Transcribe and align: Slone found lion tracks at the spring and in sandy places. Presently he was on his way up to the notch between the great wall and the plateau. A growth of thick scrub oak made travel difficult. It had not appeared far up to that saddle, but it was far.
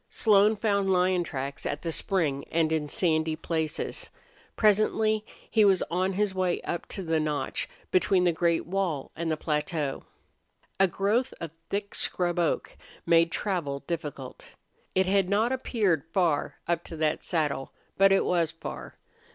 Slone 0.09 0.55
found 0.55 0.89
lion 0.89 1.23
tracks 1.23 1.63
at 1.63 1.83
the 1.83 1.91
spring 1.91 2.43
and 2.49 2.71
in 2.71 2.89
sandy 2.89 3.35
places. 3.35 4.09
Presently 4.55 5.23
he 5.47 5.63
was 5.63 5.83
on 5.91 6.13
his 6.13 6.33
way 6.33 6.59
up 6.63 6.87
to 6.87 7.03
the 7.03 7.19
notch 7.19 7.69
between 7.91 8.23
the 8.23 8.31
great 8.31 8.65
wall 8.65 9.11
and 9.15 9.29
the 9.29 9.37
plateau. 9.37 10.01
A 10.79 10.87
growth 10.87 11.35
of 11.39 11.51
thick 11.69 11.93
scrub 11.93 12.39
oak 12.39 12.75
made 13.05 13.31
travel 13.31 13.81
difficult. 13.81 14.55
It 14.95 15.05
had 15.05 15.29
not 15.29 15.51
appeared 15.51 16.03
far 16.11 16.55
up 16.67 16.83
to 16.85 16.97
that 16.97 17.23
saddle, 17.23 17.71
but 17.95 18.11
it 18.11 18.25
was 18.25 18.49
far. 18.49 18.95